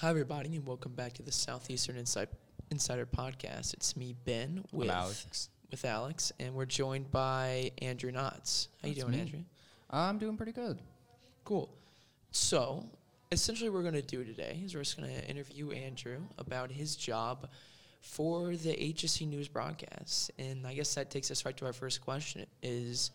Hi, 0.00 0.10
everybody, 0.10 0.54
and 0.54 0.66
welcome 0.66 0.92
back 0.92 1.14
to 1.14 1.22
the 1.22 1.32
Southeastern 1.32 1.96
Inside, 1.96 2.28
Insider 2.70 3.06
Podcast. 3.06 3.72
It's 3.72 3.96
me, 3.96 4.14
Ben, 4.26 4.62
with 4.70 4.90
Alex. 4.90 5.48
with 5.70 5.86
Alex, 5.86 6.32
and 6.38 6.52
we're 6.52 6.66
joined 6.66 7.10
by 7.10 7.72
Andrew 7.80 8.12
Knotts. 8.12 8.68
How 8.82 8.88
you 8.90 8.94
doing, 8.94 9.12
me. 9.12 9.20
Andrew? 9.20 9.40
I'm 9.88 10.18
doing 10.18 10.36
pretty 10.36 10.52
good. 10.52 10.82
Cool. 11.44 11.74
So, 12.30 12.84
essentially, 13.32 13.70
what 13.70 13.76
we're 13.76 13.90
going 13.90 13.94
to 13.94 14.02
do 14.02 14.22
today 14.22 14.60
is 14.62 14.74
we're 14.74 14.82
just 14.82 14.98
going 14.98 15.08
to 15.08 15.26
interview 15.30 15.70
Andrew 15.70 16.18
about 16.36 16.70
his 16.70 16.94
job 16.94 17.48
for 18.02 18.54
the 18.54 18.74
HSE 18.74 19.26
News 19.26 19.48
broadcast, 19.48 20.30
and 20.38 20.66
I 20.66 20.74
guess 20.74 20.94
that 20.96 21.10
takes 21.10 21.30
us 21.30 21.46
right 21.46 21.56
to 21.56 21.64
our 21.64 21.72
first 21.72 22.02
question: 22.02 22.44
Is 22.62 23.12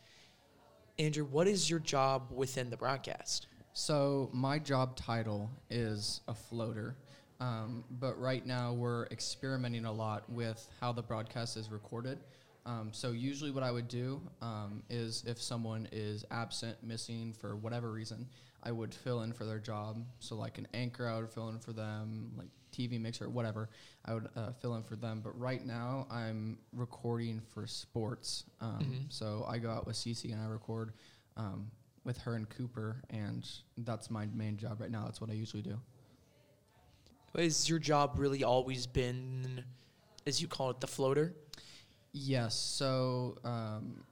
Andrew, 0.98 1.26
what 1.26 1.48
is 1.48 1.70
your 1.70 1.80
job 1.80 2.32
within 2.32 2.72
the 2.72 2.78
broadcast? 2.78 3.46
So 3.74 4.30
my 4.34 4.60
job 4.60 4.96
title 4.96 5.50
is 5.70 6.22
a 6.28 6.34
floater, 6.34 6.96
um, 7.40 7.84
but 7.90 8.20
right 8.20 8.46
now 8.46 8.74
we're 8.74 9.06
experimenting 9.08 9.86
a 9.86 9.92
lot 9.92 10.30
with 10.30 10.68
how 10.80 10.92
the 10.92 11.02
broadcast 11.02 11.58
is 11.58 11.70
recorded. 11.72 12.20
Um, 12.66 12.90
so 12.92 13.12
usually, 13.12 13.50
what 13.50 13.64
I 13.64 13.72
would 13.72 13.88
do 13.88 14.22
um, 14.42 14.84
is 14.90 15.24
if 15.26 15.42
someone 15.42 15.88
is 15.92 16.24
absent, 16.30 16.78
missing 16.84 17.34
for 17.34 17.56
whatever 17.56 17.92
reason, 17.92 18.28
I 18.62 18.72
would 18.72 18.94
fill 18.94 19.22
in 19.22 19.34
for 19.34 19.46
their 19.46 19.58
job. 19.58 19.98
So 20.20 20.36
like 20.36 20.60
an 20.60 20.68
anchor, 20.76 21.08
I 21.08 21.18
would 21.20 21.30
fill 21.32 21.50
in 21.50 21.58
for 21.58 21.74
them, 21.74 22.34
like 22.38 22.50
TV 22.72 23.02
mixer, 23.02 23.28
whatever. 23.30 23.70
I 24.06 24.14
would 24.14 24.30
uh, 24.36 24.52
fill 24.62 24.76
in 24.76 24.84
for 24.84 24.96
them. 24.96 25.22
But 25.24 25.40
right 25.40 25.66
now, 25.66 26.06
I'm 26.12 26.60
recording 26.72 27.42
for 27.54 27.66
sports. 27.66 28.44
Um, 28.60 28.80
Mhm. 28.80 29.12
So 29.12 29.44
I 29.48 29.58
go 29.58 29.72
out 29.72 29.88
with 29.88 29.96
Cece 29.96 30.32
and 30.32 30.40
I 30.40 30.46
record. 30.46 30.94
Um, 31.38 31.72
with 32.04 32.18
her 32.20 32.36
and 32.36 32.50
Cooper, 32.50 33.02
and 33.10 33.48
that's 33.78 34.10
my 34.10 34.26
main 34.34 34.58
job 34.58 34.82
right 34.82 34.92
now. 34.92 35.04
That's 35.06 35.22
what 35.22 35.30
I 35.30 35.34
usually 35.34 35.62
do. 35.64 35.80
Has 37.36 37.70
your 37.70 37.80
job 37.80 38.14
really 38.18 38.44
always 38.44 38.86
been, 38.88 39.64
as 40.28 40.42
you 40.42 40.48
call 40.48 40.70
it, 40.72 40.80
the 40.82 40.88
floater? 40.88 41.34
Yes. 42.12 42.56
So 42.56 43.38
um, 43.46 44.04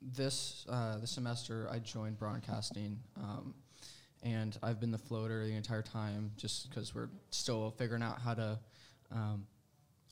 this 0.00 0.66
uh, 0.68 0.98
this 0.98 1.12
semester, 1.12 1.68
I 1.70 1.78
joined 1.78 2.18
broadcasting, 2.18 2.98
um, 3.16 3.54
and 4.24 4.58
I've 4.62 4.80
been 4.80 4.90
the 4.90 4.98
floater 4.98 5.44
the 5.46 5.54
entire 5.54 5.82
time, 5.82 6.32
just 6.36 6.68
because 6.68 6.94
we're 6.94 7.10
still 7.30 7.70
figuring 7.78 8.02
out 8.02 8.20
how 8.20 8.34
to. 8.34 8.58
Um, 9.12 9.46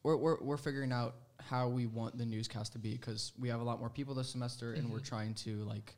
we're, 0.02 0.16
we're 0.16 0.40
we're 0.40 0.56
figuring 0.56 0.92
out 0.92 1.14
how 1.40 1.68
we 1.68 1.86
want 1.86 2.16
the 2.16 2.24
newscast 2.26 2.72
to 2.74 2.78
be 2.78 2.92
because 2.92 3.32
we 3.40 3.48
have 3.48 3.60
a 3.60 3.64
lot 3.64 3.80
more 3.80 3.90
people 3.90 4.14
this 4.14 4.28
semester, 4.28 4.74
and 4.74 4.90
we're 4.92 5.00
Mhm. 5.00 5.04
trying 5.08 5.34
to 5.34 5.56
like, 5.64 5.96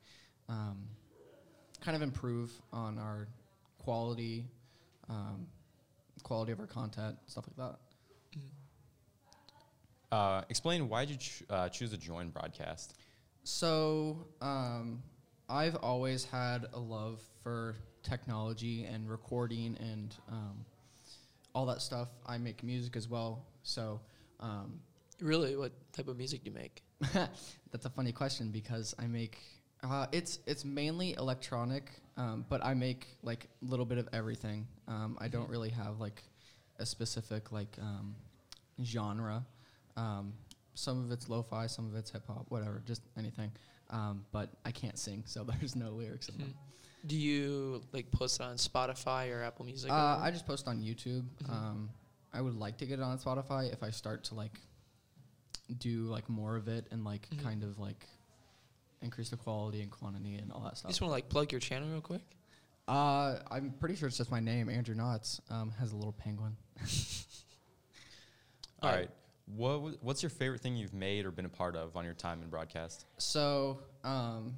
um, 0.53 0.77
kind 1.81 1.97
of 1.97 2.03
improve 2.03 2.53
on 2.73 2.99
our 2.99 3.29
quality, 3.79 4.45
um, 5.09 5.47
quality 6.23 6.53
of 6.53 6.61
our 6.61 6.67
content, 6.67 7.17
stuff 7.27 7.45
like 7.49 7.57
that. 7.57 7.79
Uh, 10.15 10.43
explain 10.51 10.89
why 10.91 11.07
did 11.07 11.13
you 11.13 11.19
ch- 11.19 11.43
uh, 11.49 11.69
choose 11.71 11.91
to 11.91 11.97
join 11.97 12.29
broadcast? 12.29 12.95
So, 13.45 14.27
um, 14.43 15.03
I've 15.49 15.77
always 15.77 16.25
had 16.25 16.67
a 16.75 16.79
love 16.79 17.21
for 17.43 17.77
technology 18.03 18.85
and 18.85 19.09
recording 19.09 19.77
and 19.81 20.15
um, 20.31 20.65
all 21.55 21.67
that 21.67 21.81
stuff. 21.81 22.09
I 22.27 22.37
make 22.39 22.63
music 22.63 22.95
as 22.97 23.09
well. 23.09 23.47
So, 23.63 24.01
um, 24.39 24.81
Really, 25.21 25.57
what 25.57 25.73
type 25.93 26.09
of 26.09 26.17
music 26.17 26.43
do 26.43 26.51
you 26.51 26.57
make? 26.57 26.83
that's 27.71 27.85
a 27.85 27.91
funny 27.91 28.11
question 28.11 28.51
because 28.51 28.93
I 28.99 29.07
make 29.07 29.39
uh, 29.83 30.07
it's 30.13 30.39
it's 30.47 30.65
mainly 30.65 31.15
electronic, 31.15 31.91
um, 32.17 32.45
but 32.49 32.65
I 32.65 32.75
make 32.75 33.07
like 33.23 33.49
a 33.63 33.65
little 33.71 33.87
bit 33.87 33.99
of 33.99 34.09
everything. 34.13 34.67
Um, 34.89 35.17
I 35.21 35.29
don't 35.29 35.49
really 35.49 35.71
have 35.71 35.99
like 36.01 36.23
a 36.79 36.87
specific 36.87 37.53
like 37.53 37.77
um, 37.81 38.15
genre. 38.83 39.45
Um, 39.97 40.33
some 40.75 41.05
of 41.05 41.11
it's 41.13 41.29
lo-fi, 41.29 41.67
some 41.67 41.87
of 41.91 41.97
it's 41.97 42.11
hip 42.11 42.27
hop, 42.27 42.47
whatever, 42.49 42.83
just 42.87 43.03
anything. 43.19 43.51
Um, 43.91 44.25
but 44.33 44.49
I 44.65 44.71
can't 44.71 44.99
sing, 44.99 45.25
so 45.27 45.45
there's 45.61 45.77
no 45.77 45.91
lyrics 45.91 46.29
in 46.29 46.39
them. 46.39 46.49
Hmm. 46.49 47.07
Do 47.09 47.17
you 47.17 47.83
like 47.93 48.11
post 48.13 48.41
it 48.41 48.45
on 48.45 48.57
Spotify 48.57 49.31
or 49.37 49.43
Apple 49.43 49.65
Music? 49.67 49.91
Uh, 49.91 49.95
whatever? 49.95 50.25
I 50.25 50.31
just 50.31 50.47
post 50.47 50.69
on 50.69 50.81
YouTube. 50.81 51.25
Mhm. 51.43 51.51
Um, 51.51 51.91
I 52.33 52.41
would 52.41 52.55
like 52.55 52.79
to 52.79 52.87
get 52.87 53.01
it 53.01 53.03
on 53.03 53.19
Spotify 53.19 53.71
if 53.73 53.83
I 53.83 53.91
start 53.91 54.25
to 54.25 54.35
like 54.37 54.59
do 55.79 56.05
like 56.05 56.29
more 56.29 56.57
of 56.57 56.69
it 56.69 56.87
and 56.91 57.05
like 57.05 57.29
Mhm. 57.31 57.43
kind 57.43 57.65
of 57.65 57.79
like 57.79 58.07
increase 59.03 59.31
the 59.31 59.37
quality 59.37 59.83
and 59.83 59.91
quantity 59.91 60.37
and 60.37 60.53
all 60.53 60.61
that 60.61 60.77
stuff. 60.77 60.91
you 60.91 60.91
stuff. 60.91 60.91
just 60.91 61.01
want 61.01 61.11
to 61.11 61.13
like 61.13 61.29
plug 61.29 61.53
your 61.53 61.61
channel 61.61 61.89
real 61.89 62.01
quick. 62.01 62.23
Uh, 62.89 63.39
I'm 63.51 63.75
pretty 63.79 63.95
sure 63.97 64.09
it's 64.09 64.19
just 64.19 64.31
my 64.31 64.41
name, 64.41 64.69
Andrew 64.69 64.95
Knotts. 64.95 65.41
Um, 65.51 65.73
has 65.79 65.93
a 65.93 65.97
little 65.97 66.13
penguin. 66.13 66.57
Alright. 68.83 68.99
right. 68.99 69.11
What 69.47 69.73
w- 69.75 69.99
what's 70.01 70.23
your 70.23 70.31
favorite 70.31 70.61
thing 70.61 70.77
you've 70.77 70.95
made 70.95 71.25
or 71.25 71.31
been 71.31 71.45
a 71.45 71.51
part 71.51 71.77
of 71.77 71.97
on 71.97 72.05
your 72.05 72.15
time 72.15 72.43
in 72.43 72.49
broadcast? 72.49 73.07
So, 73.19 73.81
um, 74.03 74.57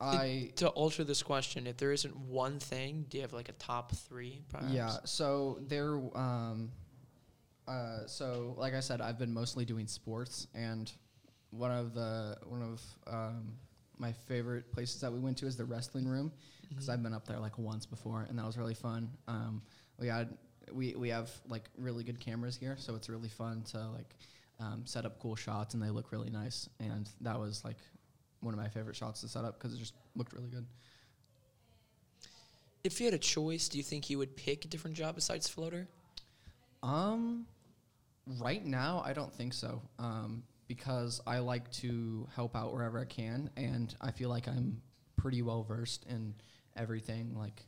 I 0.00 0.52
To 0.56 0.68
alter 0.68 1.04
this 1.04 1.22
question, 1.22 1.66
if 1.66 1.76
there 1.76 1.92
isn't 1.92 2.16
one 2.16 2.58
thing, 2.58 3.04
do 3.08 3.18
you 3.18 3.22
have 3.22 3.32
like 3.32 3.48
a 3.50 3.52
top 3.52 3.92
three? 3.92 4.42
Perhaps? 4.48 4.72
Yeah. 4.72 4.96
So 5.04 5.58
there. 5.66 5.94
Um, 6.14 6.70
uh, 7.68 8.06
so 8.06 8.54
like 8.56 8.74
I 8.74 8.80
said, 8.80 9.00
I've 9.00 9.18
been 9.18 9.32
mostly 9.32 9.64
doing 9.64 9.86
sports, 9.86 10.46
and 10.54 10.90
one 11.50 11.70
of 11.70 11.94
the 11.94 12.36
one 12.46 12.62
of 12.62 12.82
um, 13.06 13.52
my 13.98 14.12
favorite 14.12 14.72
places 14.72 15.00
that 15.00 15.12
we 15.12 15.18
went 15.18 15.36
to 15.38 15.46
is 15.46 15.56
the 15.56 15.64
wrestling 15.64 16.06
room 16.06 16.32
because 16.68 16.86
Mhm. 16.86 16.92
I've 16.92 17.02
been 17.02 17.12
up 17.12 17.26
there 17.26 17.38
like 17.38 17.58
once 17.58 17.86
before, 17.86 18.22
and 18.28 18.38
that 18.38 18.46
was 18.46 18.56
really 18.56 18.74
fun. 18.74 19.10
Um, 19.28 19.62
we 19.98 20.06
had 20.06 20.36
we 20.72 20.94
we 20.94 21.08
have 21.08 21.30
like 21.48 21.68
really 21.76 22.04
good 22.04 22.20
cameras 22.20 22.56
here, 22.56 22.76
so 22.78 22.94
it's 22.94 23.08
really 23.08 23.28
fun 23.28 23.62
to 23.72 23.88
like 23.90 24.14
um, 24.60 24.86
set 24.86 25.04
up 25.04 25.18
cool 25.18 25.36
shots, 25.36 25.74
and 25.74 25.82
they 25.82 25.90
look 25.90 26.12
really 26.12 26.30
nice. 26.30 26.68
And 26.78 27.08
that 27.22 27.38
was 27.38 27.64
like 27.64 27.78
one 28.40 28.54
of 28.54 28.60
my 28.60 28.68
favorite 28.68 28.96
shots 28.96 29.20
to 29.22 29.28
set 29.28 29.44
up 29.44 29.58
because 29.58 29.74
it 29.74 29.78
just 29.78 29.94
looked 30.14 30.32
really 30.32 30.48
good. 30.48 30.66
If 32.82 32.98
you 33.00 33.06
had 33.06 33.14
a 33.14 33.18
choice, 33.18 33.68
do 33.68 33.76
you 33.76 33.84
think 33.84 34.08
you 34.08 34.16
would 34.18 34.36
pick 34.36 34.64
a 34.64 34.68
different 34.68 34.96
job 34.96 35.14
besides 35.14 35.48
floater? 35.48 35.88
Um, 36.82 37.46
right 38.38 38.64
now, 38.64 39.02
I 39.04 39.12
don't 39.12 39.32
think 39.34 39.52
so. 39.52 39.82
Um, 39.98 40.42
because 40.70 41.20
I 41.26 41.40
like 41.40 41.68
to 41.72 42.28
help 42.36 42.54
out 42.54 42.72
wherever 42.72 43.00
I 43.00 43.04
can, 43.04 43.50
and 43.56 43.92
I 44.00 44.12
feel 44.12 44.28
like 44.28 44.46
I'm 44.46 44.80
pretty 45.16 45.42
well 45.42 45.64
versed 45.64 46.06
in 46.08 46.32
everything. 46.76 47.36
Like, 47.36 47.66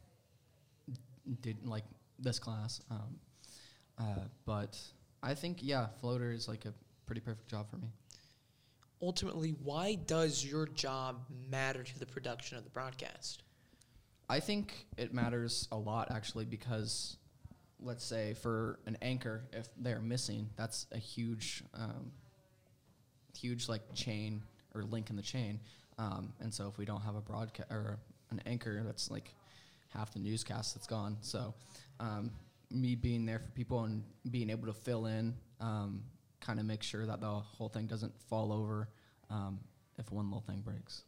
did 1.40 1.66
like 1.66 1.82
this 2.20 2.38
class. 2.38 2.80
Um, 2.92 3.18
uh, 3.98 4.20
but 4.46 4.78
I 5.20 5.34
think 5.34 5.58
yeah, 5.62 5.88
floater 6.00 6.30
is 6.30 6.46
like 6.46 6.64
a 6.64 6.72
pretty 7.04 7.20
perfect 7.20 7.50
job 7.50 7.68
for 7.68 7.76
me. 7.76 7.88
Ultimately, 9.02 9.56
why 9.64 9.96
does 9.96 10.44
your 10.44 10.66
job 10.66 11.24
matter 11.50 11.82
to 11.82 11.98
the 11.98 12.06
production 12.06 12.56
of 12.56 12.62
the 12.62 12.70
broadcast? 12.70 13.42
I 14.28 14.38
think 14.38 14.86
it 14.96 15.12
matters 15.12 15.66
a 15.72 15.76
lot 15.76 16.12
actually 16.12 16.44
because 16.44 17.16
let's 17.80 18.04
say 18.04 18.34
for 18.34 18.78
an 18.86 18.96
anchor, 19.02 19.42
if 19.52 19.66
they're 19.76 20.00
missing, 20.00 20.50
that's 20.54 20.86
a 20.92 20.98
huge, 20.98 21.64
um, 21.74 22.12
huge 23.38 23.68
like 23.68 23.82
chain 23.94 24.42
or 24.74 24.82
link 24.84 25.10
in 25.10 25.16
the 25.16 25.22
chain. 25.22 25.60
Um, 25.98 26.32
and 26.40 26.52
so 26.52 26.68
if 26.68 26.78
we 26.78 26.84
don't 26.84 27.02
have 27.02 27.16
a 27.16 27.20
broadcast 27.20 27.70
or 27.70 27.98
an 28.30 28.40
anchor, 28.46 28.82
that's 28.84 29.10
like 29.10 29.34
half 29.88 30.12
the 30.12 30.18
newscast 30.18 30.74
that's 30.74 30.86
gone. 30.86 31.16
So 31.20 31.54
um, 32.00 32.30
me 32.70 32.94
being 32.94 33.26
there 33.26 33.38
for 33.38 33.50
people 33.50 33.84
and 33.84 34.02
being 34.30 34.50
able 34.50 34.66
to 34.66 34.72
fill 34.72 35.06
in, 35.06 35.34
um, 35.60 36.02
kind 36.40 36.58
of 36.58 36.66
make 36.66 36.82
sure 36.82 37.06
that 37.06 37.20
the 37.20 37.26
whole 37.26 37.68
thing 37.68 37.86
doesn't 37.86 38.12
fall 38.28 38.52
over 38.52 38.88
um, 39.30 39.60
if 39.98 40.10
one 40.10 40.26
little 40.26 40.40
thing 40.40 40.60
breaks. 40.60 41.02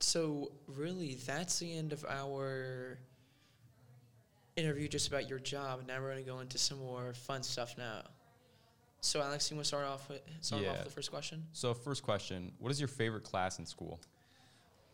So, 0.00 0.52
really, 0.66 1.14
that's 1.26 1.58
the 1.58 1.76
end 1.76 1.92
of 1.92 2.04
our 2.04 2.98
interview 4.56 4.86
just 4.86 5.08
about 5.08 5.28
your 5.28 5.38
job. 5.38 5.82
Now 5.88 6.00
we're 6.00 6.12
going 6.12 6.24
to 6.24 6.30
go 6.30 6.40
into 6.40 6.58
some 6.58 6.78
more 6.78 7.14
fun 7.14 7.42
stuff 7.42 7.74
now. 7.78 8.02
So, 9.04 9.20
Alex, 9.20 9.50
you 9.50 9.56
want 9.56 9.64
to 9.64 9.68
start 9.68 9.84
off 9.84 10.08
with 10.08 10.22
start 10.40 10.64
off 10.64 10.76
with 10.78 10.84
the 10.86 10.90
first 10.90 11.10
question? 11.10 11.44
So, 11.52 11.74
first 11.74 12.02
question: 12.02 12.52
What 12.58 12.72
is 12.72 12.80
your 12.80 12.88
favorite 12.88 13.22
class 13.22 13.58
in 13.58 13.66
school? 13.66 14.00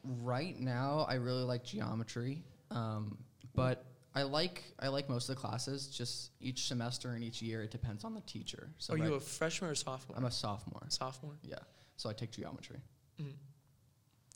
Right 0.02 0.58
now, 0.58 1.06
I 1.08 1.14
really 1.14 1.44
like 1.44 1.62
geometry, 1.62 2.42
um, 2.72 3.18
but 3.54 3.84
I 4.12 4.24
like 4.24 4.64
I 4.80 4.88
like 4.88 5.08
most 5.08 5.28
of 5.28 5.36
the 5.36 5.40
classes. 5.40 5.86
Just 5.86 6.32
each 6.40 6.66
semester 6.66 7.10
and 7.10 7.22
each 7.22 7.40
year, 7.40 7.62
it 7.62 7.70
depends 7.70 8.02
on 8.02 8.14
the 8.14 8.20
teacher. 8.22 8.72
So 8.78 8.94
Are 8.94 8.98
you 8.98 9.14
a 9.14 9.20
freshman 9.20 9.70
or 9.70 9.76
sophomore? 9.76 10.18
I'm 10.18 10.24
a 10.24 10.30
sophomore. 10.30 10.86
sophomore. 10.88 11.38
Yeah, 11.42 11.60
so 11.96 12.10
I 12.10 12.12
take 12.12 12.32
geometry. 12.32 12.80
Mm. 13.22 13.34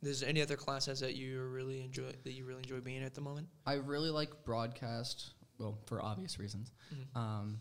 There's 0.03 0.23
any 0.23 0.41
other 0.41 0.57
classes 0.57 1.01
that 1.01 1.17
you 1.17 1.43
really 1.43 1.83
enjoy 1.83 2.13
that 2.23 2.33
you 2.33 2.45
really 2.45 2.63
enjoy 2.63 2.79
being 2.79 3.03
at 3.03 3.15
the 3.15 3.23
moment? 3.23 3.49
I 3.67 3.75
really 3.75 4.11
like 4.11 4.45
broadcast. 4.45 5.33
Well, 5.59 5.79
for 5.87 6.01
obvious 6.01 6.39
reasons. 6.39 6.71
Mhm. 6.93 7.17
Um, 7.19 7.61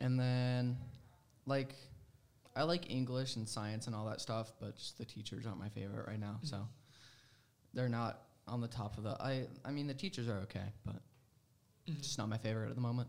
and 0.00 0.18
then, 0.18 0.76
like, 1.46 1.74
I 2.56 2.62
like 2.62 2.90
English 2.90 3.36
and 3.36 3.48
science 3.48 3.86
and 3.86 3.96
all 3.96 4.06
that 4.06 4.20
stuff, 4.20 4.52
but 4.60 4.76
just 4.76 4.98
the 4.98 5.04
teachers 5.04 5.46
aren't 5.46 5.58
my 5.58 5.68
favorite 5.68 6.06
right 6.06 6.20
now. 6.20 6.38
So 6.42 6.68
they're 7.72 7.88
not 7.88 8.22
on 8.46 8.60
the 8.60 8.68
top 8.68 8.96
of 8.98 9.04
the. 9.04 9.16
I 9.20 9.46
I 9.64 9.70
mean, 9.70 9.86
the 9.86 9.94
teachers 9.94 10.28
are 10.28 10.38
okay, 10.40 10.72
but 10.84 11.02
Mhm. 11.88 12.00
just 12.00 12.18
not 12.18 12.28
my 12.28 12.38
favorite 12.38 12.68
at 12.68 12.74
the 12.76 12.80
moment. 12.80 13.08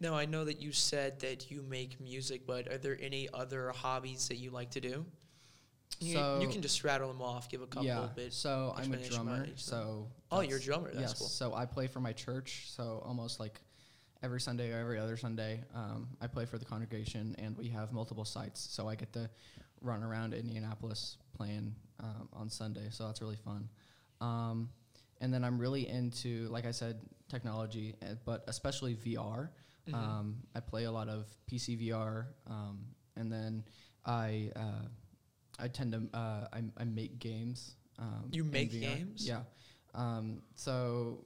Now 0.00 0.14
I 0.14 0.26
know 0.26 0.44
that 0.44 0.60
you 0.60 0.72
said 0.72 1.20
that 1.20 1.50
you 1.50 1.62
make 1.62 2.00
music, 2.00 2.46
but 2.46 2.68
are 2.70 2.78
there 2.78 2.98
any 3.00 3.28
other 3.32 3.70
hobbies 3.70 4.28
that 4.28 4.36
you 4.36 4.50
like 4.50 4.70
to 4.72 4.80
do? 4.80 5.06
You, 6.00 6.18
you 6.40 6.48
can 6.48 6.60
just 6.60 6.84
rattle 6.84 7.08
them 7.08 7.22
off. 7.22 7.48
Give 7.48 7.62
a 7.62 7.66
couple 7.66 7.84
yeah. 7.86 8.08
bit. 8.14 8.32
So 8.34 8.74
I'm 8.76 8.92
a 8.92 8.96
drummer. 8.98 9.46
So 9.56 10.10
Oh, 10.30 10.40
you're 10.40 10.58
a 10.58 10.60
drummer. 10.60 10.90
That's 10.92 11.12
yes. 11.12 11.18
cool. 11.18 11.28
So 11.28 11.54
I 11.54 11.64
play 11.64 11.86
for 11.86 12.00
my 12.00 12.12
church. 12.12 12.66
So 12.68 13.02
almost 13.06 13.40
like 13.40 13.60
every 14.22 14.40
Sunday 14.40 14.72
or 14.72 14.78
every 14.78 14.98
other 14.98 15.16
Sunday, 15.16 15.62
um, 15.74 16.08
I 16.20 16.26
play 16.26 16.46
for 16.46 16.58
the 16.58 16.64
congregation, 16.64 17.34
and 17.38 17.56
we 17.56 17.68
have 17.68 17.92
multiple 17.92 18.24
sites. 18.24 18.60
So 18.70 18.88
I 18.88 18.94
get 18.94 19.12
to 19.14 19.28
run 19.80 20.02
around 20.02 20.34
Indianapolis 20.34 21.18
playing 21.36 21.74
um, 22.00 22.28
on 22.32 22.48
Sunday. 22.50 22.88
So 22.90 23.06
that's 23.06 23.20
really 23.20 23.36
fun. 23.36 23.68
Um, 24.20 24.70
and 25.20 25.32
then 25.32 25.44
I'm 25.44 25.58
really 25.58 25.88
into, 25.88 26.48
like 26.48 26.66
I 26.66 26.70
said, 26.70 27.00
technology, 27.28 27.94
uh, 28.02 28.14
but 28.24 28.44
especially 28.48 28.94
VR. 28.94 29.50
Mhm. 29.88 29.94
Um, 29.94 30.36
I 30.54 30.60
play 30.60 30.84
a 30.84 30.90
lot 30.90 31.08
of 31.08 31.26
PC 31.46 31.76
VR, 31.76 32.26
um, 32.48 32.84
and 33.14 33.30
then 33.32 33.64
I 34.04 34.50
uh, 34.56 34.88
I 35.58 35.68
tend 35.68 35.92
to 35.92 36.16
uh, 36.16 36.48
I, 36.52 36.64
I 36.76 36.84
make 36.84 37.18
games. 37.18 37.76
Um, 37.98 38.28
You 38.30 38.44
make 38.44 38.72
games? 38.72 39.26
Yeah. 39.26 39.42
Um, 39.94 40.42
so 40.54 41.24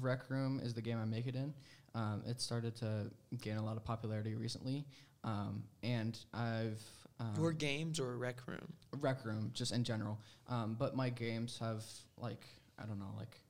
Rec 0.00 0.28
Room 0.30 0.60
is 0.60 0.74
the 0.74 0.82
game 0.82 0.98
I 0.98 1.04
make 1.04 1.26
it 1.26 1.34
in. 1.36 1.54
Um, 1.94 2.22
it 2.26 2.40
started 2.40 2.76
to 2.76 3.10
gain 3.40 3.56
a 3.56 3.64
lot 3.64 3.76
of 3.76 3.84
popularity 3.84 4.34
recently, 4.34 4.84
um, 5.24 5.62
and 5.82 6.18
I've 6.34 6.82
um, 7.20 7.34
Your 7.36 7.52
games 7.52 7.98
or 7.98 8.16
rec 8.16 8.46
room? 8.46 8.72
Rec 9.00 9.24
Room 9.24 9.50
just 9.52 9.72
in 9.72 9.82
general. 9.84 10.18
Um, 10.48 10.76
but 10.78 10.94
my 10.94 11.08
games 11.10 11.58
have 11.60 11.84
like 12.16 12.44
I 12.78 12.86
don't 12.86 12.98
know 12.98 13.12
like 13.16 13.40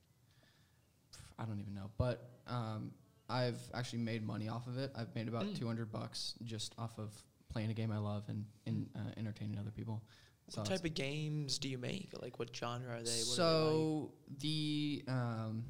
I 1.37 1.45
don't 1.45 1.59
even 1.59 1.73
know, 1.73 1.89
but 1.97 2.29
um, 2.47 2.91
I've 3.29 3.59
actually 3.73 3.99
made 3.99 4.25
money 4.25 4.49
off 4.49 4.67
of 4.67 4.77
it. 4.77 4.91
I've 4.95 5.13
made 5.15 5.27
about 5.27 5.45
Mm. 5.45 5.57
200 5.59 5.91
bucks 5.91 6.33
just 6.43 6.73
off 6.77 6.97
of 6.97 7.11
playing 7.49 7.69
a 7.71 7.73
game 7.73 7.91
I 7.91 7.97
love 7.97 8.23
and, 8.27 8.45
and 8.65 8.89
uh, 8.95 8.99
entertaining 9.17 9.57
other 9.59 9.71
people. 9.71 10.01
So 10.49 10.61
what 10.61 10.69
type 10.69 10.83
of 10.83 10.93
games 10.95 11.59
do 11.59 11.69
you 11.69 11.77
make? 11.77 12.09
Like 12.19 12.39
what 12.39 12.55
genre 12.55 12.89
are 12.97 13.03
they? 13.03 13.11
What 13.11 13.11
are 13.11 13.11
they 13.11 13.19
like? 13.19 13.25
so 13.37 14.11
the 14.39 15.03
um, 15.07 15.63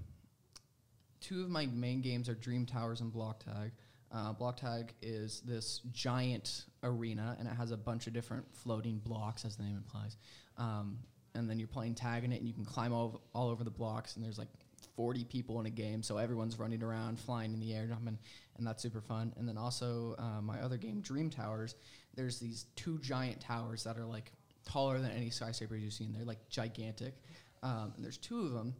two 1.22 1.44
of 1.44 1.50
my 1.50 1.66
main 1.68 2.02
games 2.02 2.30
are 2.30 2.36
Dream 2.36 2.66
Towers 2.66 3.02
and 3.02 3.12
Block 3.12 3.44
Tag. 3.44 3.72
Uh, 4.12 4.34
block 4.34 4.58
Tag 4.58 4.94
is 5.02 5.42
this 5.42 5.82
giant 5.92 6.66
arena, 6.84 7.36
and 7.40 7.48
it 7.48 7.54
has 7.54 7.72
a 7.72 7.78
bunch 7.78 8.08
of 8.08 8.14
different 8.14 8.46
floating 8.52 9.00
blocks, 9.00 9.46
as 9.46 9.56
the 9.56 9.64
name 9.64 9.78
implies. 9.78 10.18
Um, 10.58 11.00
and 11.36 11.50
then 11.50 11.60
you're 11.60 11.68
playing 11.68 11.96
tag 11.96 12.24
in 12.24 12.32
it, 12.32 12.38
and 12.38 12.48
you 12.48 12.54
can 12.54 12.66
climb 12.66 12.92
all, 12.92 13.22
all 13.36 13.50
over 13.50 13.64
the 13.64 13.70
blocks. 13.70 14.16
And 14.16 14.26
there's 14.26 14.40
like 14.40 14.48
40 14.96 15.26
people 15.26 15.60
in 15.60 15.66
a 15.68 15.70
game, 15.70 16.02
so 16.02 16.18
everyone's 16.18 16.58
running 16.58 16.82
around, 16.82 17.20
flying 17.20 17.54
in 17.54 17.60
the 17.60 17.74
air, 17.74 17.86
jumping, 17.86 18.18
and 18.58 18.68
that's 18.68 18.82
super 18.82 19.02
fun. 19.02 19.34
And 19.38 19.48
then 19.48 19.58
also 19.58 20.16
uh, 20.18 20.42
my 20.42 20.60
other 20.60 20.78
game, 20.78 21.02
Dream 21.02 21.30
Towers. 21.30 21.76
There's 22.16 22.40
these 22.40 22.66
two 22.76 22.98
giant 23.00 23.40
towers 23.40 23.84
that 23.84 23.98
are 23.98 24.06
like 24.06 24.32
taller 24.68 25.00
than 25.00 25.12
any 25.12 25.30
skyscrapers 25.30 25.82
you've 25.82 25.94
seen. 25.94 26.14
They're 26.14 26.26
like 26.26 26.50
gigantic. 26.50 27.14
Um, 27.62 27.94
and 27.96 28.04
there's 28.04 28.18
two 28.18 28.42
of 28.42 28.54
them, 28.54 28.74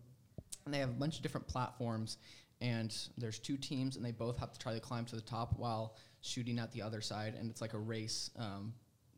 and 0.66 0.74
they 0.74 0.80
have 0.80 0.90
a 0.90 0.94
bunch 0.94 1.18
of 1.18 1.24
different 1.24 1.48
platforms. 1.48 2.18
And 2.62 2.94
there's 3.18 3.40
two 3.40 3.56
teams, 3.56 3.96
and 3.96 4.04
they 4.04 4.12
both 4.12 4.38
have 4.38 4.52
to 4.52 4.60
try 4.60 4.74
to 4.74 4.80
climb 4.82 5.06
to 5.06 5.16
the 5.16 5.22
top 5.22 5.58
while 5.58 5.96
shooting 6.22 6.60
at 6.60 6.72
the 6.74 6.82
other 6.82 7.00
side. 7.00 7.36
And 7.40 7.50
it's 7.50 7.62
like 7.62 7.74
a 7.74 7.78
race 7.78 8.32
um, 8.38 8.74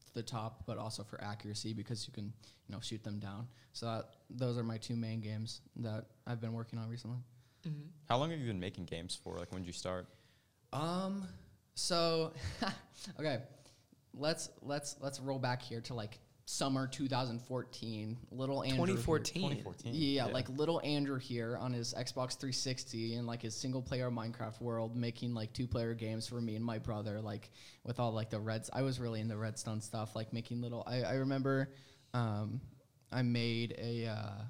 to 0.05 0.13
the 0.13 0.21
top, 0.21 0.63
but 0.67 0.77
also 0.77 1.03
for 1.03 1.19
accuracy 1.23 1.73
because 1.73 2.07
you 2.07 2.13
can, 2.13 2.25
you 2.67 2.75
know, 2.75 2.79
shoot 2.79 3.03
them 3.03 3.17
down. 3.17 3.47
So 3.73 3.87
that, 3.87 4.05
those 4.29 4.57
are 4.59 4.63
my 4.63 4.77
two 4.77 4.95
main 4.95 5.21
games 5.21 5.61
that 5.77 6.05
I've 6.27 6.39
been 6.39 6.53
working 6.53 6.77
on 6.77 6.87
recently. 6.87 7.17
Mhm. 7.67 7.87
How 8.07 8.17
long 8.17 8.29
have 8.31 8.39
you 8.39 8.45
been 8.47 8.59
making 8.59 8.85
games 8.85 9.15
for? 9.15 9.37
Like, 9.37 9.51
when 9.51 9.61
did 9.61 9.67
you 9.67 9.73
start? 9.73 10.07
Um. 10.73 11.27
So, 11.73 12.33
okay, 13.19 13.41
let's 14.13 14.49
let's 14.61 14.97
let's 14.99 15.19
roll 15.19 15.39
back 15.39 15.61
here 15.61 15.81
to 15.81 15.93
like 15.93 16.19
summer 16.45 16.87
2014. 16.87 18.17
Little 18.31 18.63
Andrew. 18.63 18.77
here- 18.85 18.95
2014. 18.95 19.41
2014. 19.41 19.93
Yeah, 19.93 20.25
like 20.25 20.49
little 20.49 20.81
Andrew 20.83 21.17
here 21.17 21.57
on 21.57 21.73
his 21.73 21.93
Xbox 21.93 22.37
360 22.39 23.15
and 23.15 23.27
like 23.27 23.41
his 23.41 23.55
single 23.55 23.81
player 23.81 24.09
Minecraft 24.09 24.59
world, 24.61 24.95
making 24.95 25.33
like 25.33 25.53
two 25.53 25.67
player 25.67 25.93
games 25.93 26.27
for 26.27 26.41
me 26.41 26.55
and 26.55 26.65
my 26.65 26.77
brother, 26.77 27.21
like 27.21 27.51
with 27.83 27.99
all 27.99 28.11
like 28.11 28.29
the 28.29 28.39
reds. 28.39 28.69
I 28.73 28.81
was 28.81 28.99
really 28.99 29.19
into 29.19 29.37
redstone 29.37 29.81
stuff, 29.81 30.15
like 30.15 30.33
making 30.33 30.61
little. 30.61 30.83
I, 30.85 31.03
I 31.03 31.13
remember, 31.13 31.73
um, 32.13 32.61
I 33.11 33.21
made 33.21 33.75
a. 33.77 34.07
Uh, 34.07 34.41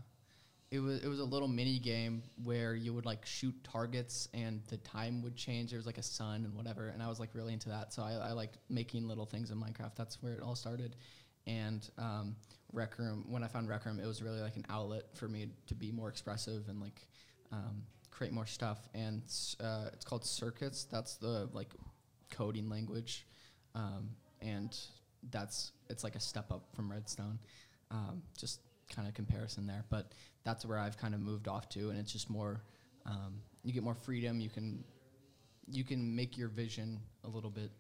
it 0.72 0.80
was 0.80 1.04
it 1.04 1.08
was 1.10 1.20
a 1.20 1.26
little 1.26 1.50
mini 1.50 1.80
game 1.80 2.24
where 2.46 2.74
you 2.74 2.94
would 2.94 3.06
like 3.06 3.26
shoot 3.26 3.54
targets 3.62 4.30
and 4.34 4.62
the 4.70 4.78
time 4.78 5.22
would 5.22 5.36
change. 5.36 5.72
There 5.72 5.78
was 5.78 5.86
like 5.86 5.98
a 5.98 6.04
sun 6.04 6.46
and 6.46 6.56
whatever, 6.56 6.88
and 6.88 7.04
I 7.04 7.10
was 7.10 7.20
like 7.20 7.36
really 7.36 7.52
into 7.52 7.68
that. 7.70 7.92
So 7.92 8.02
I, 8.04 8.14
I 8.14 8.32
liked 8.32 8.58
making 8.70 9.06
little 9.06 9.26
things 9.26 9.52
in 9.52 9.58
Minecraft. 9.58 9.96
That's 9.96 10.24
where 10.24 10.32
it 10.34 10.42
all 10.42 10.56
started. 10.56 10.96
And 11.48 11.90
um, 11.98 12.36
Rec 12.74 12.98
Room, 13.00 13.26
when 13.30 13.44
I 13.44 13.48
found 13.48 13.68
Rec 13.68 13.86
Room, 13.86 14.00
it 14.00 14.06
was 14.06 14.22
really 14.22 14.42
like 14.42 14.56
an 14.56 14.66
outlet 14.70 15.06
for 15.16 15.28
me 15.28 15.48
to 15.68 15.76
be 15.76 15.92
more 15.92 16.10
expressive 16.10 16.70
and 16.70 16.80
like 16.80 17.08
um, 17.52 17.84
create 18.10 18.34
more 18.34 18.46
stuff. 18.46 18.78
And 18.94 19.24
uh, 19.60 19.90
it's 19.94 20.06
called 20.06 20.26
Circuits. 20.26 20.86
That's 20.86 21.16
the 21.16 21.50
like 21.54 21.70
coding 22.32 22.70
language, 22.70 23.26
um, 23.76 24.10
and 24.42 24.78
that's 25.30 25.72
it's 25.90 26.04
like 26.04 26.16
a 26.16 26.20
step 26.20 26.52
up 26.52 26.68
from 26.76 26.92
Redstone. 26.92 27.40
Um, 27.90 28.22
just 28.38 28.62
kind 28.90 29.08
of 29.08 29.14
comparison 29.14 29.68
there, 29.68 29.86
but 29.90 30.14
that's 30.44 30.66
where 30.66 30.78
I've 30.78 30.98
kind 30.98 31.14
of 31.14 31.20
moved 31.20 31.48
off 31.48 31.70
to, 31.70 31.90
and 31.90 32.00
it's 32.00 32.12
just 32.12 32.30
more. 32.30 32.62
Um, 33.06 33.42
you 33.64 33.74
get 33.74 33.84
more 33.84 33.96
freedom. 33.96 34.40
You 34.40 34.50
can 34.50 34.84
you 35.68 35.84
can 35.84 36.16
make 36.16 36.38
your 36.38 36.50
vision 36.50 37.00
a 37.24 37.28
little 37.28 37.50
bit 37.50 37.72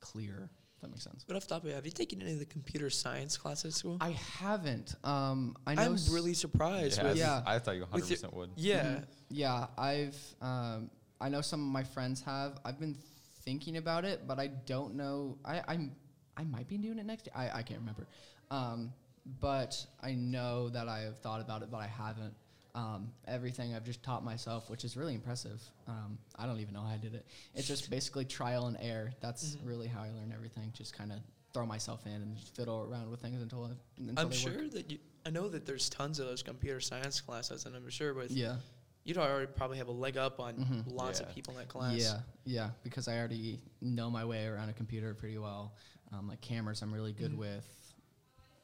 clearer. 0.00 0.50
If 0.80 0.88
that 0.88 0.90
makes 0.92 1.04
sense. 1.04 1.24
But 1.28 1.36
off 1.36 1.42
the 1.42 1.48
top 1.50 1.58
of 1.58 1.64
your 1.64 1.74
head, 1.74 1.80
have 1.80 1.84
you 1.84 1.92
taken 1.92 2.22
any 2.22 2.32
of 2.32 2.38
the 2.38 2.46
computer 2.46 2.88
science 2.88 3.36
classes 3.36 3.74
at 3.74 3.78
school? 3.78 3.98
I 4.00 4.12
haven't. 4.12 4.94
Um, 5.04 5.54
I 5.66 5.74
know. 5.74 5.82
I'm 5.82 5.94
s- 5.94 6.08
really 6.08 6.32
surprised 6.32 6.96
yeah, 6.96 7.04
with 7.04 7.18
Yeah. 7.18 7.42
I 7.44 7.58
thought 7.58 7.76
you 7.76 7.84
100% 7.84 8.32
would. 8.32 8.50
yeah. 8.56 8.82
Mhm. 8.84 9.04
Yeah, 9.28 9.66
I've. 9.76 10.16
Um, 10.40 10.90
I 11.20 11.28
know 11.28 11.42
some 11.42 11.60
of 11.60 11.66
my 11.70 11.84
friends 11.84 12.22
have. 12.22 12.58
I've 12.64 12.80
been 12.80 12.96
thinking 13.44 13.76
about 13.76 14.06
it, 14.06 14.26
but 14.26 14.38
I 14.38 14.46
don't 14.46 14.94
know. 14.94 15.36
I 15.44 15.62
I'm 15.68 15.94
I 16.38 16.44
might 16.44 16.66
be 16.66 16.78
doing 16.78 16.98
it 16.98 17.04
next 17.04 17.26
year. 17.26 17.34
I 17.36 17.58
I 17.58 17.62
can't 17.62 17.80
remember. 17.80 18.06
Um, 18.50 18.94
but 19.38 19.84
I 20.02 20.14
know 20.14 20.70
that 20.70 20.88
I 20.88 21.00
have 21.00 21.18
thought 21.20 21.42
about 21.42 21.62
it, 21.62 21.70
but 21.70 21.76
I 21.78 21.86
haven't. 21.88 22.32
Um, 22.74 23.12
everything 23.26 23.74
I've 23.74 23.84
just 23.84 24.02
taught 24.02 24.24
myself, 24.24 24.70
which 24.70 24.84
is 24.84 24.96
really 24.96 25.14
impressive. 25.14 25.60
Um, 25.88 26.18
I 26.36 26.46
don't 26.46 26.60
even 26.60 26.72
know 26.74 26.82
how 26.82 26.94
I 26.94 26.98
did 26.98 27.14
it. 27.14 27.26
It's 27.54 27.66
just 27.66 27.90
basically 27.90 28.24
trial 28.24 28.66
and 28.66 28.76
error. 28.80 29.12
That's 29.20 29.56
Mhm. 29.56 29.66
really 29.66 29.88
how 29.88 30.02
I 30.02 30.10
learn 30.10 30.32
everything. 30.32 30.70
Just 30.72 30.94
kind 30.94 31.10
of 31.12 31.18
throw 31.52 31.66
myself 31.66 32.06
in 32.06 32.12
and 32.12 32.36
just 32.36 32.54
fiddle 32.54 32.80
around 32.82 33.10
with 33.10 33.20
things 33.20 33.42
until, 33.42 33.64
I, 33.64 33.70
until 33.98 34.18
I'm 34.24 34.30
they 34.30 34.36
sure 34.36 34.52
work. 34.62 34.70
that 34.72 34.90
you. 34.90 34.98
I 35.26 35.30
know 35.30 35.48
that 35.48 35.66
there's 35.66 35.88
tons 35.90 36.20
of 36.20 36.26
those 36.26 36.42
computer 36.44 36.80
science 36.80 37.20
classes, 37.20 37.66
and 37.66 37.74
I'm 37.74 37.90
sure 37.90 38.14
with 38.14 38.30
Yeah. 38.30 38.56
you'd 39.04 39.18
already 39.18 39.48
probably 39.52 39.78
have 39.78 39.88
a 39.88 39.92
leg 39.92 40.16
up 40.16 40.38
on 40.38 40.54
Mhm. 40.56 40.92
lots 40.94 41.18
of 41.20 41.28
people 41.34 41.52
in 41.54 41.58
that 41.58 41.68
class. 41.68 41.98
Yeah, 41.98 42.20
yeah, 42.44 42.70
because 42.84 43.08
I 43.08 43.18
already 43.18 43.60
know 43.80 44.10
my 44.10 44.24
way 44.24 44.46
around 44.46 44.68
a 44.68 44.72
computer 44.72 45.12
pretty 45.12 45.38
well. 45.38 45.74
Um, 46.12 46.28
like 46.28 46.40
cameras, 46.40 46.82
I'm 46.82 46.92
really 46.94 47.12
good 47.12 47.32
Mhm. 47.32 47.38
with. 47.38 47.94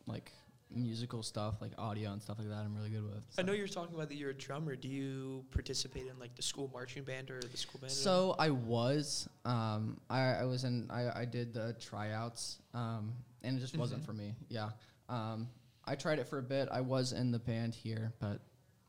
Like 0.07 0.31
musical 0.71 1.23
stuff, 1.23 1.55
like 1.61 1.73
audio 1.79 2.13
and 2.13 2.21
stuff 2.21 2.39
like 2.39 2.49
that, 2.49 2.65
I'm 2.65 2.75
really 2.75 2.91
good 2.91 3.05
with. 3.05 3.25
I 3.39 3.43
know 3.43 3.53
you're 3.53 3.69
talking 3.69 3.95
about 3.95 4.09
that 4.09 4.17
you're 4.17 4.31
a 4.31 4.35
drummer. 4.35 4.77
Do 4.77 4.89
you 4.89 5.45
participate 5.51 6.07
in 6.07 6.19
like 6.19 6.35
the 6.35 6.43
school 6.43 6.71
marching 6.73 7.05
band 7.05 7.31
or 7.31 7.41
the 7.41 7.57
school 7.57 7.81
band? 7.81 7.93
So 7.93 8.35
I 8.39 8.51
was, 8.51 9.29
um, 9.45 9.99
I, 10.11 10.21
I 10.35 10.45
was 10.45 10.65
in, 10.65 10.89
I, 10.91 11.21
I 11.21 11.25
did 11.25 11.55
the 11.55 11.75
tryouts, 11.81 12.59
um, 12.75 13.13
and 13.43 13.57
it 13.57 13.61
just 13.61 13.77
wasn't 13.77 14.03
Mhm. 14.03 14.07
for 14.07 14.13
me. 14.13 14.35
Yeah, 14.49 14.71
um, 15.09 15.49
I 15.85 15.95
tried 15.95 16.19
it 16.19 16.27
for 16.27 16.39
a 16.39 16.43
bit. 16.43 16.69
I 16.73 16.81
was 16.81 17.13
in 17.13 17.31
the 17.31 17.39
band 17.39 17.75
here, 17.75 18.13
but 18.19 18.41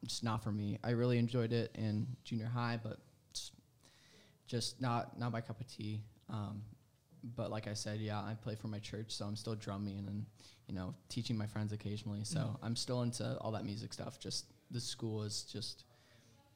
just 0.06 0.24
not 0.24 0.44
for 0.44 0.52
me. 0.52 0.80
I 0.84 0.92
really 0.92 1.18
enjoyed 1.20 1.54
it 1.54 1.72
in 1.76 2.08
junior 2.24 2.48
high, 2.48 2.80
but 2.82 2.98
just, 3.34 3.52
just 4.48 4.82
not 4.82 5.18
not 5.20 5.32
my 5.32 5.42
cup 5.42 5.60
of 5.62 5.68
tea. 5.68 6.02
Um, 6.30 6.64
but 7.24 7.52
like 7.52 7.68
I 7.68 7.74
said, 7.74 8.00
yeah, 8.00 8.20
I 8.20 8.34
play 8.36 8.56
for 8.56 8.68
my 8.68 8.80
church, 8.80 9.12
so 9.12 9.26
I'm 9.26 9.36
still 9.36 9.56
drumming 9.56 10.06
and 10.08 10.26
you 10.68 10.74
know 10.74 10.94
teaching 11.10 11.38
my 11.38 11.48
friends 11.48 11.72
occasionally. 11.74 12.24
So 12.24 12.40
Mhm. 12.40 12.58
I'm 12.62 12.76
still 12.76 13.02
into 13.02 13.38
all 13.40 13.52
that 13.52 13.66
music 13.66 13.94
stuff. 13.94 14.20
Just 14.20 14.46
the 14.72 14.80
school 14.82 15.24
is 15.24 15.44
just 15.44 15.84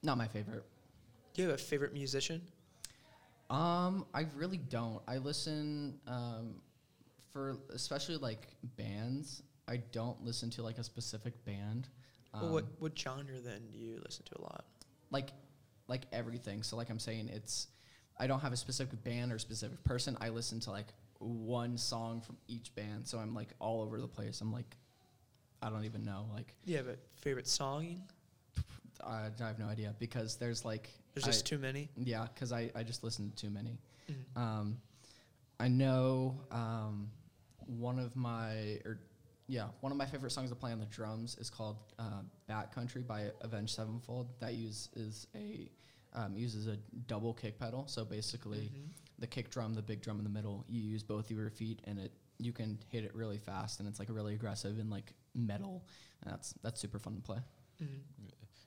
not 0.03 0.17
my 0.17 0.27
favorite. 0.27 0.63
Do 1.33 1.41
you 1.41 1.47
have 1.49 1.59
a 1.59 1.61
favorite 1.63 1.93
musician? 1.93 2.41
Um, 3.49 4.05
I 4.13 4.27
really 4.35 4.57
don't. 4.57 5.01
I 5.07 5.17
listen 5.17 5.99
um, 6.07 6.61
for 7.33 7.57
especially 7.73 8.17
like 8.17 8.47
bands. 8.77 9.43
I 9.67 9.77
don't 9.77 10.21
listen 10.23 10.49
to 10.51 10.63
like 10.63 10.77
a 10.77 10.83
specific 10.83 11.43
band. 11.45 11.89
Um, 12.33 12.41
well, 12.43 12.51
what 12.53 12.65
what 12.79 12.97
genre 12.97 13.39
then 13.39 13.61
do 13.71 13.77
you 13.77 13.99
listen 14.03 14.25
to 14.25 14.39
a 14.39 14.41
lot? 14.41 14.65
like 15.11 15.31
like 15.87 16.03
everything. 16.13 16.63
So 16.63 16.77
like 16.77 16.89
I'm 16.89 16.99
saying, 16.99 17.27
it's 17.29 17.67
I 18.21 18.27
don't 18.27 18.39
have 18.39 18.53
a 18.53 18.57
specific 18.57 19.03
band 19.03 19.31
or 19.33 19.39
specific 19.39 19.83
person. 19.83 20.15
I 20.21 20.29
listen 20.29 20.59
to 20.61 20.69
like 20.71 20.85
one 21.17 21.75
song 21.77 22.21
from 22.21 22.37
each 22.47 22.73
band. 22.75 23.07
So 23.07 23.17
I'm 23.17 23.33
like 23.33 23.49
all 23.59 23.81
over 23.81 23.99
the 23.99 24.07
place. 24.07 24.41
I'm 24.41 24.53
like 24.53 24.77
I 25.63 25.69
don't 25.71 25.85
even 25.85 26.03
know. 26.05 26.27
Like 26.33 26.53
Do 26.65 26.71
you 26.71 26.77
have 26.77 26.87
a 26.87 26.97
favorite 27.15 27.47
song? 27.47 28.03
I, 29.03 29.29
I 29.41 29.47
have 29.47 29.57
no 29.57 29.65
idea 29.65 29.95
because 29.99 30.35
there's 30.35 30.63
like 30.63 30.89
There's 31.15 31.23
I- 31.25 31.27
just 31.31 31.47
too 31.47 31.57
many. 31.57 31.89
yeah, 31.97 32.27
because 32.33 32.51
I, 32.53 32.69
I 32.75 32.83
just 32.83 33.03
listen 33.03 33.31
to 33.31 33.35
too 33.35 33.49
many. 33.49 33.79
Mhm. 34.09 34.39
Um, 34.41 34.77
I 35.59 35.67
know 35.67 36.39
um, 36.51 37.09
one 37.65 37.97
of 37.99 38.15
my 38.15 38.79
or 38.85 38.99
yeah 39.47 39.67
one 39.81 39.91
of 39.91 39.97
my 39.97 40.05
favorite 40.05 40.31
songs 40.31 40.49
to 40.49 40.55
play 40.55 40.71
on 40.71 40.79
the 40.79 40.85
drums 40.85 41.37
is 41.39 41.49
called 41.49 41.77
uh, 41.97 42.21
"Bat 42.47 42.71
Country" 42.73 43.01
by 43.01 43.31
Avenged 43.41 43.73
Sevenfold. 43.75 44.27
That 44.39 44.53
uses 44.53 45.25
a 45.35 45.69
um, 46.13 46.35
uses 46.35 46.67
a 46.67 46.77
double 47.07 47.33
kick 47.33 47.57
pedal. 47.59 47.87
So 47.87 48.03
basically, 48.05 48.69
Mhm. 48.73 48.89
the 49.19 49.27
kick 49.27 49.49
drum, 49.49 49.73
the 49.73 49.81
big 49.81 50.01
drum 50.01 50.17
in 50.17 50.23
the 50.23 50.29
middle, 50.29 50.65
you 50.67 50.81
use 50.81 51.03
both 51.03 51.25
of 51.31 51.37
your 51.37 51.49
feet, 51.49 51.81
and 51.85 51.99
it 51.99 52.11
you 52.39 52.51
can 52.51 52.79
hit 52.89 53.03
it 53.03 53.13
really 53.13 53.37
fast, 53.37 53.79
and 53.79 53.87
it's 53.87 53.99
like 53.99 54.09
really 54.09 54.33
aggressive 54.33 54.79
and 54.79 54.89
like 54.89 55.13
metal. 55.35 55.85
And 56.23 56.33
that's 56.33 56.53
that's 56.63 56.79
super 56.81 56.97
fun 56.99 57.15
to 57.15 57.21
play. 57.21 57.37
Mhm. 57.81 58.01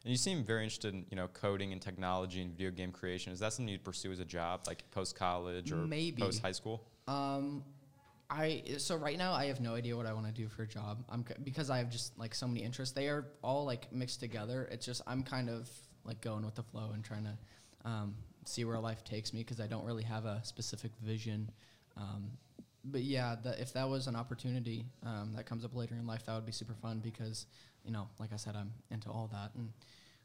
And 0.04 0.10
you 0.10 0.16
seem 0.16 0.44
very 0.44 0.62
interested 0.64 0.94
in 0.94 1.06
you 1.10 1.16
know 1.16 1.28
coding 1.28 1.72
and 1.72 1.80
technology 1.82 2.40
and 2.42 2.52
video 2.52 2.70
game 2.70 2.92
creation. 2.92 3.32
Is 3.32 3.40
that 3.40 3.52
something 3.52 3.70
you'd 3.72 3.82
pursue 3.84 4.12
as 4.12 4.20
a 4.20 4.24
job, 4.24 4.62
like 4.66 4.88
post 4.90 5.16
college 5.16 5.72
or 5.72 5.86
Maybe. 5.86 6.20
post 6.22 6.40
high 6.40 6.52
school? 6.52 6.86
Um, 7.08 7.64
I 8.30 8.62
so 8.78 8.96
right 8.96 9.18
now 9.18 9.32
I 9.32 9.46
have 9.46 9.60
no 9.60 9.74
idea 9.74 9.96
what 9.96 10.06
I 10.06 10.12
want 10.12 10.26
to 10.26 10.32
do 10.32 10.48
for 10.48 10.62
a 10.62 10.68
job. 10.68 11.04
I'm 11.08 11.26
c- 11.26 11.34
because 11.42 11.68
I 11.70 11.78
have 11.78 11.90
just 11.90 12.16
like 12.18 12.34
so 12.34 12.46
many 12.46 12.62
interests. 12.62 12.94
They 12.94 13.08
are 13.08 13.26
all 13.42 13.64
like 13.64 13.92
mixed 13.92 14.20
together. 14.20 14.66
It's 14.70 14.86
just 14.86 15.02
I'm 15.06 15.22
kind 15.22 15.48
of 15.50 15.68
like 16.04 16.20
going 16.20 16.44
with 16.44 16.54
the 16.54 16.62
flow 16.62 16.90
and 16.92 17.04
trying 17.04 17.24
to 17.24 17.88
um, 17.88 18.14
see 18.44 18.64
where 18.64 18.78
life 18.78 19.04
takes 19.04 19.32
me 19.32 19.40
because 19.40 19.60
I 19.60 19.66
don't 19.66 19.84
really 19.84 20.02
have 20.02 20.24
a 20.24 20.40
specific 20.44 20.92
vision. 21.02 21.50
Um, 21.96 22.30
but 22.84 23.02
yeah, 23.02 23.36
the, 23.42 23.60
if 23.60 23.72
that 23.72 23.88
was 23.88 24.06
an 24.06 24.16
opportunity 24.16 24.84
um, 25.04 25.32
that 25.36 25.46
comes 25.46 25.64
up 25.64 25.74
later 25.74 25.94
in 25.94 26.06
life, 26.06 26.26
that 26.26 26.34
would 26.34 26.46
be 26.46 26.52
super 26.52 26.74
fun 26.74 27.00
because 27.02 27.46
you 27.84 27.92
know, 27.92 28.08
like 28.18 28.32
I 28.32 28.36
said, 28.36 28.56
I'm 28.56 28.72
into 28.90 29.10
all 29.10 29.28
that 29.32 29.50
and 29.54 29.68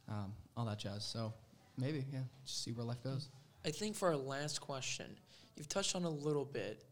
um, 0.07 0.33
all 0.55 0.65
that 0.65 0.79
jazz. 0.79 1.03
So 1.03 1.33
maybe 1.77 2.05
yeah, 2.11 2.19
just 2.45 2.63
see 2.63 2.71
where 2.71 2.85
life 2.85 3.03
goes. 3.03 3.29
I 3.65 3.71
think 3.71 3.95
for 3.95 4.09
our 4.09 4.15
last 4.15 4.61
question, 4.61 5.17
you've 5.55 5.67
touched 5.67 5.95
on 5.95 6.05
a 6.05 6.09
little 6.09 6.45
bit, 6.45 6.85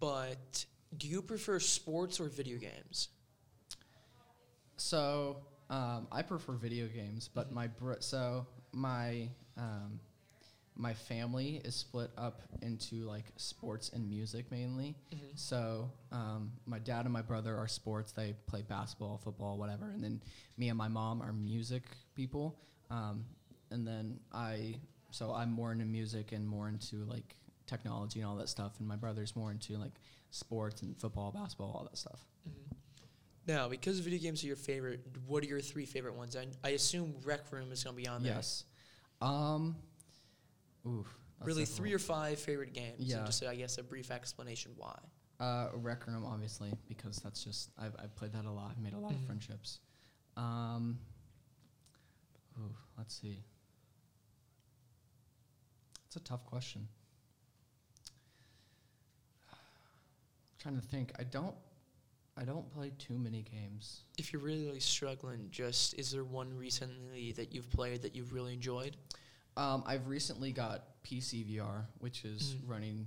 but 0.00 0.64
do 0.96 1.06
you 1.06 1.20
prefer 1.20 1.60
sports 1.60 2.20
or 2.20 2.28
video 2.28 2.58
games? 2.58 3.08
So 4.78 5.38
um, 5.70 6.06
I 6.12 6.22
prefer 6.22 6.52
video 6.54 6.86
games, 6.88 7.28
but 7.32 7.52
my 7.52 7.66
bro- 7.66 8.00
so 8.00 8.46
my 8.72 9.28
um, 9.56 10.00
my 10.76 10.92
family 10.92 11.60
is 11.64 11.74
split 11.74 12.10
up 12.18 12.42
into 12.62 12.96
like 13.04 13.24
sports 13.36 13.90
and 13.94 14.08
music 14.08 14.50
mainly. 14.50 14.94
Mhm. 15.12 15.18
So 15.34 15.90
um, 16.12 16.52
my 16.66 16.78
dad 16.78 17.04
and 17.06 17.12
my 17.12 17.22
brother 17.22 17.56
are 17.56 17.68
sports; 17.68 18.12
they 18.12 18.34
play 18.46 18.62
basketball, 18.62 19.18
football, 19.18 19.56
whatever. 19.58 19.90
And 19.90 20.02
then 20.04 20.22
me 20.58 20.68
and 20.68 20.78
my 20.78 20.88
mom 20.88 21.22
are 21.22 21.32
music 21.32 21.84
people. 22.14 22.58
Um, 22.90 23.24
and 23.70 23.86
then 23.86 24.20
I 24.32 24.76
so 25.10 25.32
I'm 25.32 25.50
more 25.50 25.72
into 25.72 25.84
music 25.86 26.32
and 26.32 26.46
more 26.46 26.68
into 26.68 26.96
like 27.04 27.36
technology 27.66 28.20
and 28.20 28.28
all 28.28 28.36
that 28.36 28.48
stuff. 28.48 28.72
And 28.78 28.86
my 28.86 28.96
brother's 28.96 29.34
more 29.34 29.50
into 29.50 29.78
like 29.78 29.94
sports 30.30 30.82
and 30.82 30.96
football, 31.00 31.32
basketball, 31.32 31.72
all 31.72 31.84
that 31.84 31.96
stuff. 31.98 32.24
Mhm. 32.48 32.75
Now, 33.46 33.68
because 33.68 34.00
video 34.00 34.18
games 34.18 34.42
are 34.42 34.48
your 34.48 34.56
favorite, 34.56 35.06
what 35.26 35.44
are 35.44 35.46
your 35.46 35.60
three 35.60 35.86
favorite 35.86 36.14
ones? 36.16 36.36
I, 36.36 36.46
I 36.64 36.70
assume 36.70 37.14
Rec 37.24 37.52
Room 37.52 37.70
is 37.70 37.84
going 37.84 37.94
to 37.96 38.02
be 38.02 38.08
on 38.08 38.22
there. 38.22 38.34
Yes. 38.34 38.64
Um. 39.20 39.76
Oof. 40.86 41.06
Really, 41.44 41.64
three 41.64 41.92
or 41.92 41.98
five 41.98 42.38
favorite 42.38 42.72
games. 42.72 42.96
Yeah. 42.98 43.18
And 43.18 43.26
just, 43.26 43.44
I 43.44 43.54
guess, 43.54 43.78
a 43.78 43.82
brief 43.82 44.10
explanation 44.10 44.72
why. 44.76 44.98
Uh, 45.38 45.68
Rec 45.74 46.06
Room, 46.06 46.24
obviously, 46.24 46.72
because 46.88 47.18
that's 47.18 47.44
just 47.44 47.70
I've 47.78 47.94
I've 48.02 48.14
played 48.16 48.32
that 48.32 48.46
a 48.46 48.50
lot, 48.50 48.70
I've 48.70 48.82
made 48.82 48.94
a 48.94 48.98
lot 48.98 49.12
Mhm. 49.12 49.16
of 49.20 49.26
friendships. 49.26 49.80
Um. 50.36 50.98
Ooh, 52.58 52.74
let's 52.96 53.14
see. 53.20 53.42
It's 56.06 56.16
a 56.16 56.20
tough 56.20 56.44
question. 56.46 56.88
trying 60.58 60.76
to 60.80 60.86
think. 60.86 61.12
I 61.18 61.24
don't. 61.24 61.54
I 62.36 62.44
don't 62.44 62.70
play 62.70 62.92
too 62.98 63.18
many 63.18 63.42
games. 63.42 64.02
If 64.18 64.32
you're 64.32 64.42
really 64.42 64.78
struggling, 64.80 65.48
just 65.50 65.94
is 65.98 66.10
there 66.10 66.24
one 66.24 66.52
recently 66.54 67.32
that 67.32 67.54
you've 67.54 67.70
played 67.70 68.02
that 68.02 68.14
you've 68.14 68.32
really 68.32 68.52
enjoyed? 68.52 68.96
Um, 69.56 69.82
I've 69.86 70.06
recently 70.06 70.52
got 70.52 71.02
PC 71.02 71.44
VR, 71.44 71.86
which 71.98 72.24
is 72.26 72.54
Mhm. 72.56 72.68
running 72.68 73.06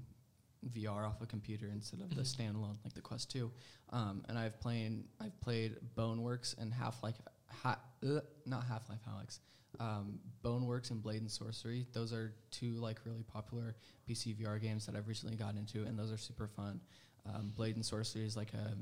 VR 0.73 1.05
off 1.05 1.21
a 1.21 1.27
computer 1.27 1.69
instead 1.69 2.01
of 2.01 2.09
the 2.09 2.23
Mhm. 2.23 2.35
standalone 2.53 2.77
like 2.83 2.93
the 2.93 3.01
Quest 3.01 3.29
Two. 3.29 3.51
Um, 3.91 4.25
and 4.27 4.37
I've 4.37 4.59
played 4.59 5.07
I've 5.19 5.39
played 5.41 5.75
Boneworks 5.95 6.57
and 6.57 6.73
Half 6.73 7.03
Life, 7.03 7.21
ha- 7.47 7.81
uh, 8.03 8.21
not 8.45 8.65
Half 8.65 8.89
Life 8.89 9.03
Alyx, 9.05 9.39
um, 9.79 10.19
Boneworks 10.43 10.89
and 10.89 11.03
Blade 11.03 11.21
and 11.21 11.31
Sorcery. 11.31 11.85
Those 11.93 12.11
are 12.13 12.33
two 12.49 12.73
like 12.79 13.05
really 13.05 13.23
popular 13.23 13.75
PC 14.07 14.33
VR 14.33 14.57
games 14.59 14.87
that 14.87 14.95
I've 14.95 15.07
recently 15.07 15.37
gotten 15.37 15.59
into, 15.59 15.85
and 15.85 15.97
those 15.99 16.11
are 16.11 16.17
super 16.17 16.47
fun. 16.47 16.81
Um, 17.25 17.51
Blade 17.51 17.75
and 17.75 17.85
Sorcery 17.85 18.25
is 18.25 18.35
like 18.35 18.53
a 18.55 18.75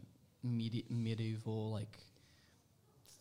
medi- 0.48 0.86
medieval 0.90 1.72
like 1.72 1.98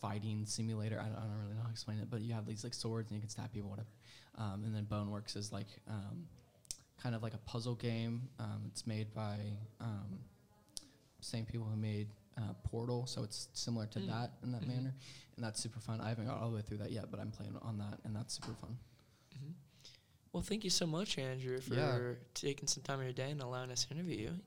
fighting 0.01 0.45
simulator. 0.45 0.99
I 0.99 1.05
don't, 1.05 1.17
I 1.17 1.21
don't 1.21 1.39
really 1.41 1.53
know 1.55 1.61
how 1.61 1.67
to 1.67 1.71
explain 1.73 1.99
it, 1.99 2.09
but 2.09 2.21
you 2.21 2.33
have 2.33 2.45
these 2.45 2.63
like 2.63 2.73
swords 2.73 3.09
and 3.09 3.17
you 3.17 3.21
can 3.21 3.29
stab 3.29 3.51
people, 3.51 3.69
whatever. 3.69 3.89
Um, 4.37 4.63
and 4.65 4.75
then 4.75 4.85
Boneworks 4.85 5.35
is 5.35 5.51
like 5.51 5.67
um, 5.87 6.27
kind 7.01 7.15
of 7.15 7.23
like 7.23 7.33
a 7.33 7.39
puzzle 7.39 7.75
game. 7.75 8.29
Um, 8.39 8.63
it's 8.67 8.85
made 8.85 9.13
by 9.13 9.37
um, 9.81 10.19
same 11.21 11.45
people 11.45 11.65
who 11.67 11.75
made 11.77 12.07
uh, 12.37 12.53
Portal, 12.63 13.07
so 13.07 13.23
it's 13.23 13.49
similar 13.53 13.87
to 13.87 13.99
Mm. 13.99 14.07
that 14.09 14.31
in 14.43 14.51
that 14.51 14.61
Mhm. 14.61 14.67
manner, 14.67 14.93
and 15.35 15.43
that's 15.43 15.59
super 15.59 15.79
fun. 15.79 15.99
I 15.99 16.09
haven't 16.09 16.27
got 16.27 16.37
all 16.39 16.51
the 16.51 16.55
way 16.57 16.61
through 16.61 16.77
that 16.77 16.91
yet, 16.91 17.09
but 17.09 17.19
I'm 17.19 17.31
playing 17.31 17.57
on 17.63 17.79
that, 17.79 17.99
and 18.03 18.15
that's 18.15 18.35
super 18.35 18.53
fun. 18.53 18.77
hmm 19.39 19.51
Well, 20.33 20.43
thank 20.43 20.63
you 20.63 20.69
so 20.69 20.85
much, 20.85 21.17
Andrew, 21.17 21.59
for 21.59 21.73
Yeah. 21.73 22.13
taking 22.35 22.67
some 22.67 22.83
time 22.83 22.99
of 22.99 23.05
your 23.05 23.13
day 23.13 23.31
and 23.31 23.41
allowing 23.41 23.71
us 23.71 23.85
to 23.85 23.93
interview 23.95 24.17
you. 24.17 24.39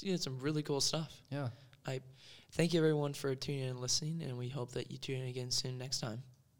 You 0.00 0.10
did 0.12 0.22
some 0.22 0.40
really 0.40 0.64
cool 0.64 0.80
stuff. 0.80 1.22
Yeah. 1.30 1.50
I 1.86 2.00
thank 2.52 2.74
you, 2.74 2.80
everyone, 2.80 3.14
for 3.14 3.34
tuning 3.34 3.62
in 3.62 3.70
and 3.70 3.80
listening, 3.80 4.22
and 4.22 4.36
we 4.36 4.48
hope 4.48 4.72
that 4.72 4.90
you 4.90 4.98
tune 4.98 5.22
in 5.22 5.28
again 5.28 5.50
soon 5.50 5.78
next 5.78 6.00
time. 6.00 6.22